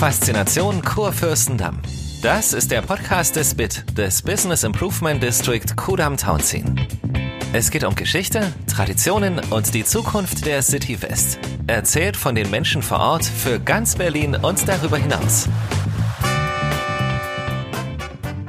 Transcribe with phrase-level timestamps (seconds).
[0.00, 1.78] Faszination Kurfürstendamm.
[2.22, 6.80] Das ist der Podcast des BIT, des Business Improvement District Kudam Townsien.
[7.52, 11.38] Es geht um Geschichte, Traditionen und die Zukunft der City West.
[11.66, 15.50] Erzählt von den Menschen vor Ort für ganz Berlin und darüber hinaus.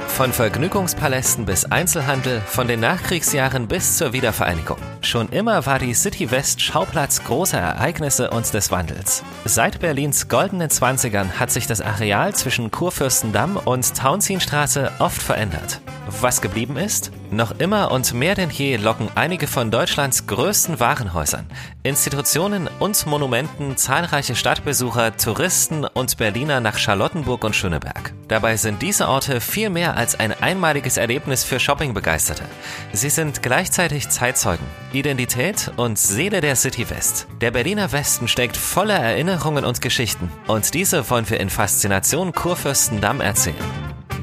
[0.07, 4.77] Von Vergnügungspalästen bis Einzelhandel, von den Nachkriegsjahren bis zur Wiedervereinigung.
[5.03, 9.23] Schon immer war die City West Schauplatz großer Ereignisse und des Wandels.
[9.45, 15.81] Seit Berlins goldenen Zwanzigern hat sich das Areal zwischen Kurfürstendamm und Tauentzienstraße oft verändert.
[16.19, 17.11] Was geblieben ist?
[17.31, 21.45] Noch immer und mehr denn je locken einige von Deutschlands größten Warenhäusern,
[21.83, 28.13] Institutionen und Monumenten zahlreiche Stadtbesucher, Touristen und Berliner nach Charlottenburg und Schöneberg.
[28.27, 32.43] Dabei sind diese Orte viel mehr als ein einmaliges Erlebnis für Shoppingbegeisterte.
[32.91, 37.27] Sie sind gleichzeitig Zeitzeugen, Identität und Seele der City West.
[37.39, 43.21] Der Berliner Westen steckt voller Erinnerungen und Geschichten und diese wollen wir in Faszination Kurfürstendamm
[43.21, 43.55] erzählen.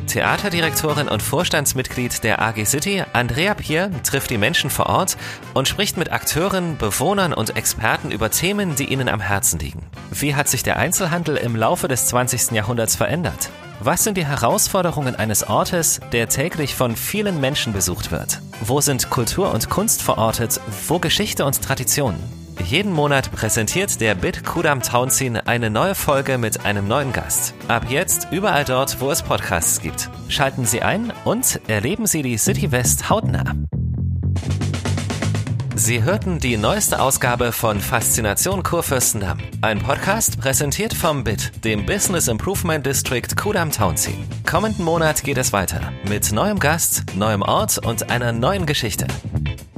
[0.08, 5.18] Theaterdirektorin und Vorstandsmitglied der AG City, Andrea Pier, trifft die Menschen vor Ort
[5.54, 9.82] und spricht mit Akteuren, Bewohnern und Experten über Themen, die ihnen am Herzen liegen.
[10.10, 12.52] Wie hat sich der Einzelhandel im Laufe des 20.
[12.52, 13.50] Jahrhunderts verändert?
[13.80, 18.40] Was sind die Herausforderungen eines Ortes, der täglich von vielen Menschen besucht wird?
[18.60, 20.60] Wo sind Kultur und Kunst verortet?
[20.88, 22.16] Wo Geschichte und Tradition?
[22.64, 27.54] Jeden Monat präsentiert der Bit Kudam Townsien eine neue Folge mit einem neuen Gast.
[27.68, 30.10] Ab jetzt überall dort, wo es Podcasts gibt.
[30.28, 33.54] Schalten Sie ein und erleben Sie die City West hautnah.
[35.80, 39.38] Sie hörten die neueste Ausgabe von Faszination Kurfürstendamm.
[39.60, 44.16] Ein Podcast präsentiert vom BIT, dem Business Improvement District Kudam Townsien.
[44.44, 49.06] Kommenden Monat geht es weiter mit neuem Gast, neuem Ort und einer neuen Geschichte.